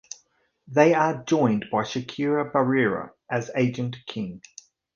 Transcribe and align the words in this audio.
They 0.67 0.95
are 0.95 1.23
joined 1.25 1.65
by 1.71 1.83
Shakira 1.83 2.51
Barrera 2.51 3.11
as 3.29 3.51
Agent 3.55 3.97
King. 4.07 4.41